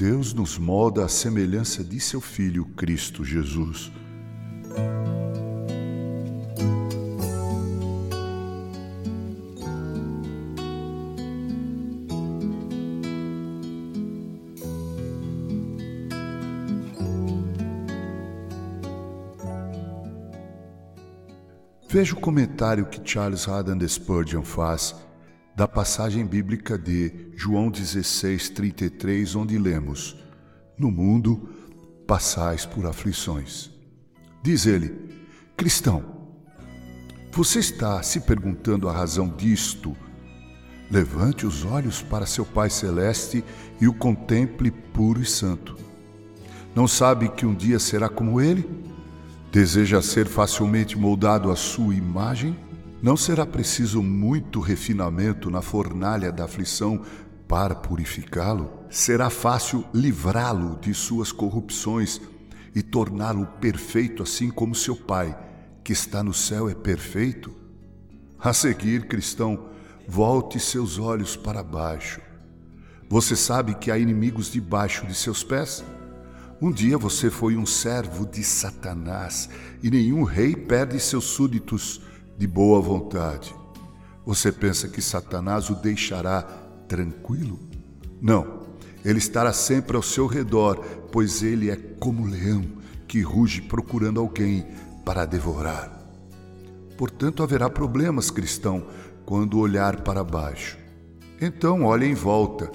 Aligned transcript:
Deus 0.00 0.32
nos 0.32 0.56
molda 0.56 1.04
à 1.04 1.08
semelhança 1.08 1.84
de 1.84 2.00
seu 2.00 2.22
Filho, 2.22 2.64
Cristo 2.74 3.22
Jesus. 3.22 3.92
Veja 21.92 22.14
o 22.14 22.20
comentário 22.20 22.86
que 22.86 23.00
Charles 23.04 23.48
Haddon 23.48 23.80
Spurgeon 23.88 24.44
faz 24.44 24.94
da 25.56 25.66
passagem 25.66 26.24
bíblica 26.24 26.78
de 26.78 27.32
João 27.34 27.68
16, 27.68 28.50
33, 28.50 29.34
onde 29.34 29.58
lemos: 29.58 30.16
No 30.78 30.88
mundo 30.88 31.48
passais 32.06 32.64
por 32.64 32.86
aflições. 32.86 33.72
Diz 34.40 34.66
ele: 34.66 34.94
Cristão, 35.56 36.04
você 37.32 37.58
está 37.58 38.00
se 38.04 38.20
perguntando 38.20 38.88
a 38.88 38.92
razão 38.92 39.28
disto? 39.28 39.96
Levante 40.88 41.44
os 41.44 41.64
olhos 41.64 42.00
para 42.00 42.24
seu 42.24 42.46
Pai 42.46 42.70
Celeste 42.70 43.44
e 43.80 43.88
o 43.88 43.92
contemple 43.92 44.70
puro 44.70 45.20
e 45.20 45.26
santo. 45.26 45.76
Não 46.72 46.86
sabe 46.86 47.28
que 47.30 47.44
um 47.44 47.52
dia 47.52 47.80
será 47.80 48.08
como 48.08 48.40
ele? 48.40 48.89
Deseja 49.52 50.00
ser 50.00 50.28
facilmente 50.28 50.96
moldado 50.96 51.50
à 51.50 51.56
sua 51.56 51.92
imagem? 51.92 52.56
Não 53.02 53.16
será 53.16 53.44
preciso 53.44 54.00
muito 54.00 54.60
refinamento 54.60 55.50
na 55.50 55.60
fornalha 55.60 56.30
da 56.30 56.44
aflição 56.44 57.02
para 57.48 57.74
purificá-lo? 57.74 58.70
Será 58.88 59.28
fácil 59.28 59.84
livrá-lo 59.92 60.78
de 60.80 60.94
suas 60.94 61.32
corrupções 61.32 62.20
e 62.76 62.80
torná-lo 62.80 63.44
perfeito, 63.60 64.22
assim 64.22 64.50
como 64.50 64.72
seu 64.72 64.94
Pai, 64.94 65.36
que 65.82 65.92
está 65.92 66.22
no 66.22 66.32
céu, 66.32 66.68
é 66.68 66.74
perfeito? 66.74 67.50
A 68.38 68.52
seguir, 68.52 69.08
cristão, 69.08 69.66
volte 70.06 70.60
seus 70.60 70.96
olhos 70.96 71.34
para 71.34 71.60
baixo. 71.64 72.20
Você 73.08 73.34
sabe 73.34 73.74
que 73.74 73.90
há 73.90 73.98
inimigos 73.98 74.52
debaixo 74.52 75.04
de 75.06 75.14
seus 75.14 75.42
pés? 75.42 75.84
Um 76.62 76.70
dia 76.70 76.98
você 76.98 77.30
foi 77.30 77.56
um 77.56 77.64
servo 77.64 78.26
de 78.26 78.44
Satanás 78.44 79.48
e 79.82 79.90
nenhum 79.90 80.24
rei 80.24 80.54
perde 80.54 81.00
seus 81.00 81.24
súditos 81.24 82.02
de 82.36 82.46
boa 82.46 82.78
vontade. 82.82 83.54
Você 84.26 84.52
pensa 84.52 84.86
que 84.86 85.00
Satanás 85.00 85.70
o 85.70 85.74
deixará 85.74 86.42
tranquilo? 86.86 87.58
Não, 88.20 88.60
ele 89.02 89.18
estará 89.18 89.54
sempre 89.54 89.96
ao 89.96 90.02
seu 90.02 90.26
redor, 90.26 90.84
pois 91.10 91.42
ele 91.42 91.70
é 91.70 91.76
como 91.76 92.26
leão 92.26 92.62
que 93.08 93.22
ruge 93.22 93.62
procurando 93.62 94.20
alguém 94.20 94.66
para 95.02 95.24
devorar. 95.24 95.98
Portanto, 96.98 97.42
haverá 97.42 97.70
problemas, 97.70 98.30
cristão, 98.30 98.86
quando 99.24 99.58
olhar 99.58 100.02
para 100.02 100.22
baixo. 100.22 100.76
Então, 101.40 101.84
olhe 101.84 102.04
em 102.04 102.14
volta. 102.14 102.70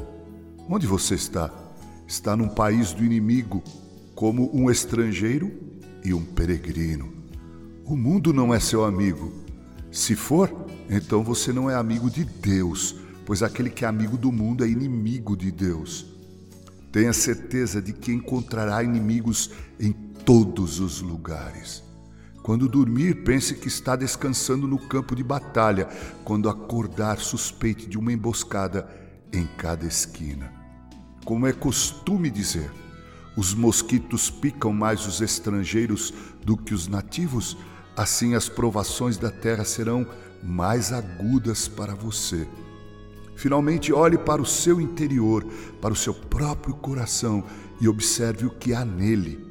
Onde 0.68 0.88
você 0.88 1.14
está? 1.14 1.65
Está 2.08 2.36
num 2.36 2.50
país 2.50 2.94
do 2.94 3.04
inimigo, 3.04 3.64
como 4.14 4.50
um 4.56 4.70
estrangeiro 4.70 5.52
e 6.04 6.14
um 6.14 6.24
peregrino. 6.24 7.14
O 7.86 7.96
mundo 7.96 8.34
não 8.34 8.54
é 8.54 8.60
seu 8.60 8.84
amigo 8.84 9.46
se 9.96 10.14
for, 10.14 10.54
então 10.90 11.24
você 11.24 11.54
não 11.54 11.72
é 11.72 11.74
amigo 11.74 12.10
de 12.10 12.26
Deus, 12.26 12.98
pois 13.26 13.42
aquele 13.42 13.70
que 13.70 13.86
é 13.86 13.88
amigo 13.88 14.18
do 14.18 14.30
mundo 14.30 14.66
é 14.66 14.68
inimigo 14.68 15.38
de 15.38 15.50
Deus. 15.50 16.06
Tenha 16.92 17.14
certeza 17.14 17.82
de 17.82 17.94
que 17.94 18.12
encontrará 18.12 18.84
inimigos 18.84 19.52
em 19.80 19.94
todos 19.94 20.82
os 20.82 21.02
lugares. 21.02 21.82
Quando 22.44 22.68
dormir, 22.68 23.24
pense 23.24 23.56
que 23.56 23.70
está 23.70 23.96
descansando 23.96 24.68
no 24.68 24.78
campo 24.78 25.16
de 25.16 25.24
batalha. 25.24 25.88
Quando 26.26 26.50
acordar, 26.50 27.18
suspeite 27.18 27.88
de 27.88 27.98
uma 27.98 28.12
emboscada 28.12 28.86
em 29.32 29.48
cada 29.58 29.86
esquina. 29.86 30.65
Como 31.26 31.48
é 31.48 31.52
costume 31.52 32.30
dizer, 32.30 32.72
os 33.36 33.54
mosquitos 33.54 34.30
picam 34.30 34.72
mais 34.72 35.06
os 35.06 35.20
estrangeiros 35.20 36.14
do 36.46 36.56
que 36.56 36.74
os 36.74 36.88
nativos 36.88 37.58
assim 37.96 38.36
as 38.36 38.50
provações 38.50 39.18
da 39.18 39.32
terra 39.32 39.64
serão 39.64 40.06
mais 40.44 40.92
agudas 40.92 41.68
para 41.68 41.96
você. 41.96 42.48
Finalmente, 43.36 43.92
olhe 43.92 44.18
para 44.18 44.42
o 44.42 44.46
seu 44.46 44.80
interior, 44.80 45.44
para 45.82 45.94
o 45.94 45.98
seu 45.98 46.14
próprio 46.14 46.76
coração 46.76 47.44
e 47.82 47.88
observe 47.88 48.46
o 48.46 48.50
que 48.50 48.74
há 48.74 48.86
nele. 48.86 49.46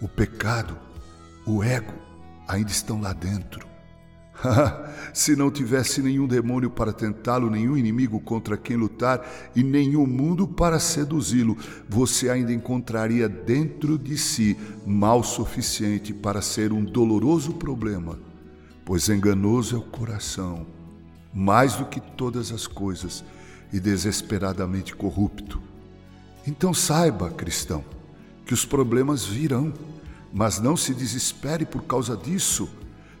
O 0.00 0.08
pecado, 0.08 0.78
o 1.44 1.62
ego 1.62 1.94
ainda 2.46 2.70
estão 2.70 3.00
lá 3.00 3.12
dentro. 3.12 3.67
Se 5.12 5.34
não 5.34 5.50
tivesse 5.50 6.00
nenhum 6.00 6.26
demônio 6.26 6.70
para 6.70 6.92
tentá-lo, 6.92 7.50
nenhum 7.50 7.76
inimigo 7.76 8.20
contra 8.20 8.56
quem 8.56 8.76
lutar 8.76 9.26
e 9.54 9.62
nenhum 9.62 10.06
mundo 10.06 10.46
para 10.46 10.78
seduzi-lo, 10.78 11.56
você 11.88 12.30
ainda 12.30 12.52
encontraria 12.52 13.28
dentro 13.28 13.98
de 13.98 14.16
si 14.16 14.56
mal 14.86 15.22
suficiente 15.22 16.12
para 16.12 16.42
ser 16.42 16.72
um 16.72 16.84
doloroso 16.84 17.54
problema, 17.54 18.18
pois 18.84 19.08
enganoso 19.08 19.76
é 19.76 19.78
o 19.78 19.82
coração, 19.82 20.66
mais 21.34 21.74
do 21.74 21.86
que 21.86 22.00
todas 22.00 22.52
as 22.52 22.66
coisas, 22.66 23.24
e 23.70 23.78
desesperadamente 23.78 24.96
corrupto. 24.96 25.60
Então 26.46 26.72
saiba, 26.72 27.28
cristão, 27.28 27.84
que 28.46 28.54
os 28.54 28.64
problemas 28.64 29.26
virão, 29.26 29.74
mas 30.32 30.58
não 30.58 30.74
se 30.74 30.94
desespere 30.94 31.66
por 31.66 31.82
causa 31.82 32.16
disso 32.16 32.68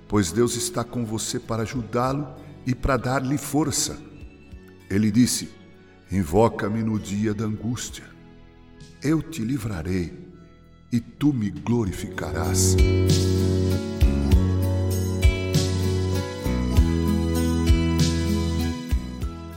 pois 0.08 0.32
Deus 0.32 0.56
está 0.56 0.82
com 0.82 1.04
você 1.04 1.38
para 1.38 1.62
ajudá-lo 1.62 2.34
e 2.66 2.74
para 2.74 2.96
dar-lhe 2.96 3.38
força. 3.38 3.98
Ele 4.90 5.10
disse: 5.10 5.50
Invoca-me 6.10 6.82
no 6.82 6.98
dia 6.98 7.34
da 7.34 7.44
angústia. 7.44 8.04
Eu 9.02 9.22
te 9.22 9.42
livrarei 9.42 10.26
e 10.90 10.98
tu 10.98 11.32
me 11.32 11.50
glorificarás. 11.50 12.74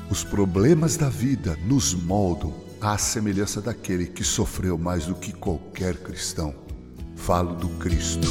Os 0.09 0.25
problemas 0.25 0.97
da 0.97 1.07
vida 1.07 1.57
nos 1.65 1.93
moldam 1.93 2.53
à 2.81 2.97
semelhança 2.97 3.61
daquele 3.61 4.07
que 4.07 4.25
sofreu 4.25 4.77
mais 4.77 5.05
do 5.05 5.15
que 5.15 5.31
qualquer 5.31 5.95
cristão. 5.97 6.53
Falo 7.15 7.55
do 7.55 7.69
Cristo. 7.77 8.27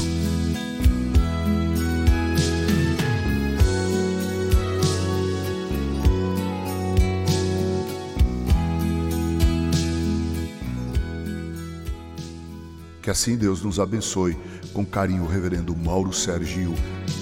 Que 13.01 13.09
assim 13.09 13.35
Deus 13.35 13.61
nos 13.63 13.79
abençoe. 13.79 14.37
Com 14.73 14.85
carinho, 14.85 15.25
Reverendo 15.25 15.75
Mauro 15.75 16.13
Sergio 16.13 16.73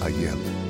Aiello. 0.02 0.69